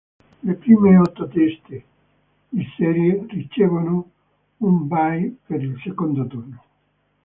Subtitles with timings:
[0.45, 1.83] Le prime otto teste
[2.49, 4.09] di serie ricevono
[4.57, 6.63] un bye per il secondo turno